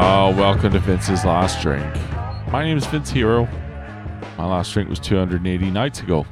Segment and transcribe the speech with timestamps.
[0.00, 1.92] Oh, welcome to Vince's Last Drink.
[2.52, 3.48] My name is Vince Hero.
[4.38, 6.24] My last drink was 280 nights ago.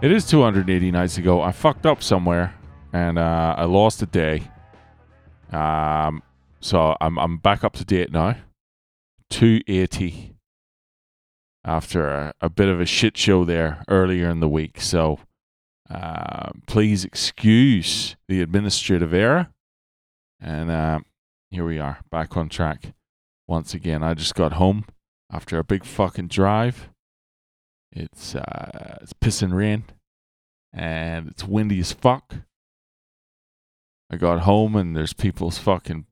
[0.00, 1.42] It is 280 nights ago.
[1.42, 2.54] I fucked up somewhere
[2.94, 4.50] and uh, I lost a day.
[5.52, 6.22] Um,
[6.60, 8.36] so I'm I'm back up to date now.
[9.28, 10.34] 280
[11.62, 14.80] after a, a bit of a shit show there earlier in the week.
[14.80, 15.18] So
[15.90, 19.48] uh, please excuse the administrative error.
[20.40, 21.00] And uh,
[21.50, 22.92] here we are, back on track
[23.46, 24.02] once again.
[24.02, 24.84] I just got home
[25.32, 26.90] after a big fucking drive.
[27.90, 29.84] It's uh, it's pissing rain,
[30.72, 32.34] and it's windy as fuck.
[34.10, 36.06] I got home and there's people's fucking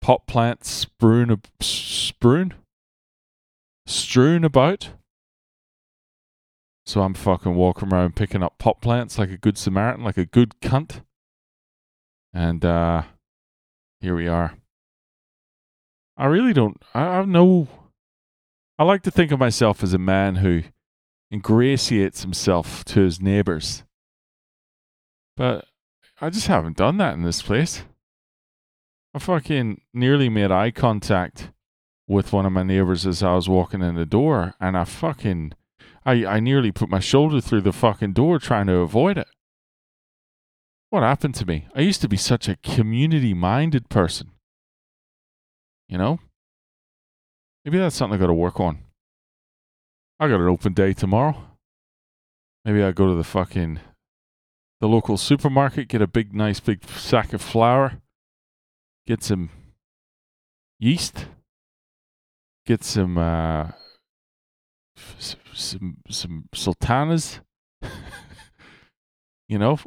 [0.00, 2.54] pot plants strewn, strewn,
[3.86, 4.90] strewn about.
[6.86, 10.26] So I'm fucking walking around picking up pot plants like a good Samaritan, like a
[10.26, 11.02] good cunt.
[12.32, 13.02] And uh,
[14.00, 14.54] here we are.
[16.16, 16.80] I really don't.
[16.94, 17.68] I, have no.
[18.78, 20.62] I like to think of myself as a man who
[21.30, 23.82] ingratiates himself to his neighbors.
[25.36, 25.66] But
[26.20, 27.82] I just haven't done that in this place.
[29.14, 31.50] I fucking nearly made eye contact
[32.08, 35.52] with one of my neighbors as I was walking in the door, and I fucking.
[36.04, 39.26] I, I nearly put my shoulder through the fucking door trying to avoid it.
[40.90, 41.66] What happened to me?
[41.74, 44.30] I used to be such a community minded person.
[45.88, 46.18] You know?
[47.64, 48.78] Maybe that's something I got to work on.
[50.18, 51.36] I got an open day tomorrow.
[52.64, 53.80] Maybe I go to the fucking
[54.80, 58.00] the local supermarket, get a big, nice, big sack of flour,
[59.06, 59.50] get some
[60.78, 61.26] yeast,
[62.66, 63.70] get some uh,
[65.54, 67.40] some some sultanas,
[69.48, 69.78] you know,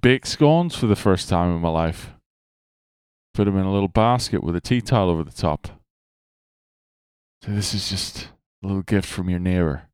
[0.00, 2.15] bake scones for the first time in my life.
[3.36, 5.68] Put them in a little basket with a tea towel over the top.
[7.42, 8.30] So this is just
[8.62, 9.90] a little gift from your neighbor.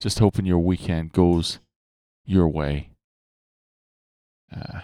[0.00, 1.58] Just hoping your weekend goes
[2.24, 2.90] your way.
[4.54, 4.82] Uh,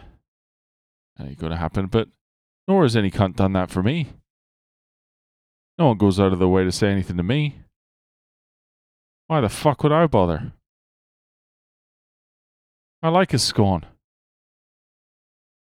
[1.21, 2.09] ain't going to happen, but
[2.67, 4.09] nor has any cunt done that for me.
[5.79, 7.61] No one goes out of their way to say anything to me.
[9.29, 10.53] Why the fuck would I bother?
[13.01, 13.87] I like a scone.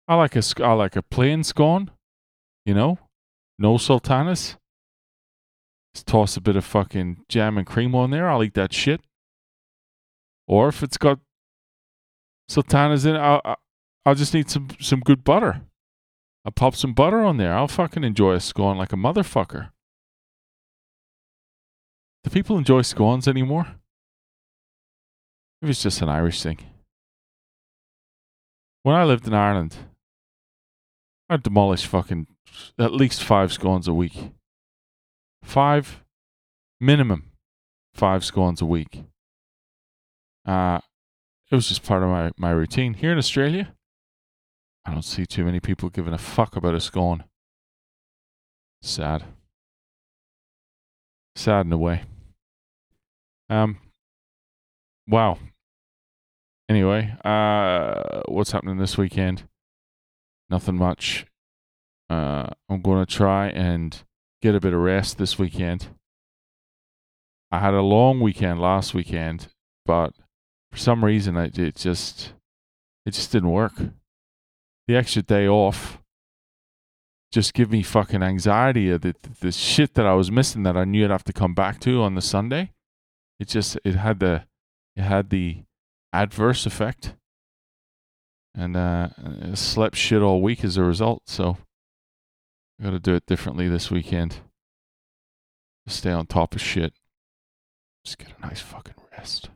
[0.08, 1.92] I like a, I like a plain scone,
[2.68, 3.00] you know,
[3.58, 4.58] no sultanas.
[5.96, 8.30] Just toss a bit of fucking jam and cream on there.
[8.30, 9.00] I'll eat that shit.
[10.48, 11.20] Or if it's got
[12.50, 13.56] sultanas in it, I'll,
[14.06, 15.62] I'll just need some, some good butter.
[16.44, 17.54] I'll pop some butter on there.
[17.54, 19.70] I'll fucking enjoy a scone like a motherfucker.
[22.26, 23.76] Do people enjoy scones anymore?
[25.62, 26.60] Maybe it's just an Irish thing.
[28.84, 29.78] When I lived in Ireland,
[31.30, 32.28] I'd demolish fucking
[32.80, 34.32] at least five scones a week.
[35.44, 36.04] Five
[36.80, 37.32] minimum
[37.94, 39.04] five scones a week.
[40.46, 40.80] Uh
[41.52, 42.94] it was just part of my, my routine.
[42.94, 43.74] Here in Australia,
[44.86, 47.24] I don't see too many people giving a fuck about a scone.
[48.82, 49.24] Sad.
[51.36, 52.04] Sad in a way.
[53.50, 53.78] Um
[55.08, 55.40] wow.
[56.70, 59.44] Anyway, uh what's happening this weekend?
[60.50, 61.26] Nothing much.
[62.10, 63.98] Uh I'm gonna try and
[64.42, 65.88] get a bit of rest this weekend.
[67.52, 69.48] I had a long weekend last weekend,
[69.86, 70.14] but
[70.72, 72.34] for some reason it, it just
[73.06, 73.74] it just didn't work.
[74.88, 76.00] The extra day off
[77.32, 80.86] just give me fucking anxiety of the, the shit that I was missing that I
[80.86, 82.72] knew I'd have to come back to on the Sunday.
[83.40, 84.46] It just it had the
[84.96, 85.64] it had the
[86.14, 87.16] adverse effect,
[88.58, 89.10] and uh,
[89.56, 91.22] slept shit all week as a result.
[91.28, 91.58] So
[92.82, 94.38] got to do it differently this weekend.
[95.86, 96.94] Stay on top of shit.
[98.04, 99.50] Just get a nice fucking rest.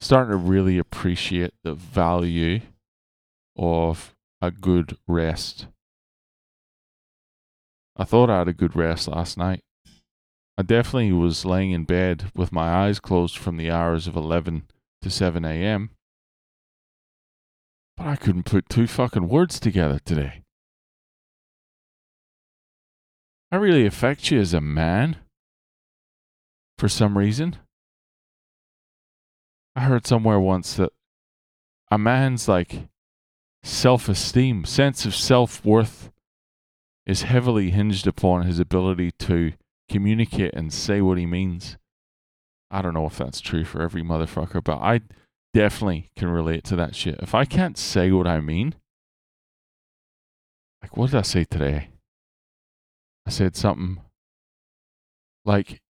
[0.00, 2.60] Starting to really appreciate the value
[3.56, 5.66] of a good rest.
[7.96, 9.62] I thought I had a good rest last night.
[10.58, 14.64] I definitely was laying in bed with my eyes closed from the hours of 11
[15.02, 15.90] to 7 a.m.
[17.96, 20.42] But I couldn't put two fucking words together today.
[23.50, 25.16] I really affect you as a man
[26.78, 27.56] for some reason.
[29.74, 30.92] I heard somewhere once that
[31.90, 32.88] a man's like
[33.62, 36.10] self esteem, sense of self worth
[37.06, 39.52] is heavily hinged upon his ability to
[39.88, 41.76] communicate and say what he means.
[42.70, 45.00] I don't know if that's true for every motherfucker, but I
[45.56, 47.18] definitely can relate to that shit.
[47.22, 48.74] If I can't say what I mean,
[50.82, 51.88] like what did I say today?
[53.26, 54.02] I said something
[55.46, 55.80] like,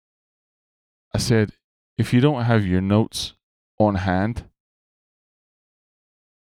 [1.13, 1.51] I said,
[1.99, 3.33] if you don't have your notes
[3.79, 4.45] on hand,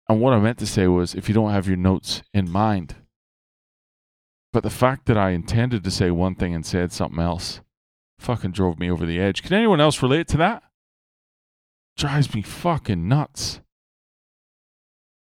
[0.09, 2.97] and what I meant to say was, if you don't have your notes in mind.
[4.53, 7.61] But the fact that I intended to say one thing and said something else
[8.19, 9.45] fucking drove me over the edge.
[9.45, 10.65] Can anyone else relate to that?
[11.97, 13.61] Drives me fucking nuts.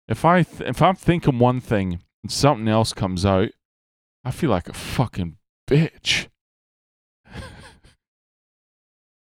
[0.08, 3.50] If I th- if I'm thinking one thing and something else comes out,
[4.26, 5.38] I feel like a fucking
[5.70, 6.28] bitch.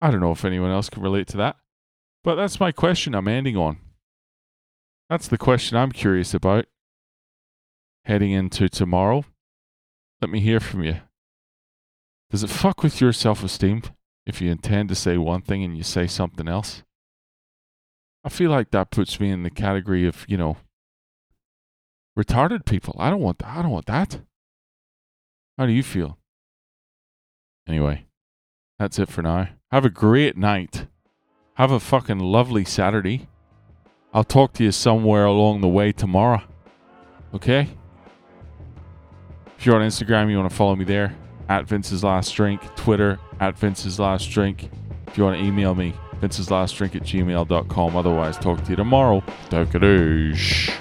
[0.02, 1.58] I don't know if anyone else can relate to that,
[2.24, 3.78] but that's my question I'm ending on.
[5.10, 6.66] That's the question I'm curious about.
[8.06, 9.26] Heading into tomorrow,
[10.22, 10.98] let me hear from you.
[12.30, 13.82] Does it fuck with your self esteem
[14.26, 16.84] if you intend to say one thing and you say something else?
[18.24, 20.58] I feel like that puts me in the category of, you know,
[22.18, 22.96] retarded people.
[23.00, 23.58] I don't want that.
[23.58, 24.20] I don't want that.
[25.58, 26.18] How do you feel?
[27.68, 28.06] Anyway,
[28.80, 29.50] that's it for now.
[29.72, 30.88] Have a great night.
[31.56, 33.28] Have a fucking lovely Saturday.
[34.14, 36.42] I'll talk to you somewhere along the way tomorrow.
[37.34, 37.70] Okay?
[39.58, 41.16] If you're on Instagram, you want to follow me there
[41.50, 44.70] at Vince's Last Drink, Twitter at Vince's Last Drink.
[45.08, 47.96] If you want to email me, Vince's Last Drink at gmail.com.
[47.96, 49.24] Otherwise, talk to you tomorrow.
[50.32, 50.72] Easy.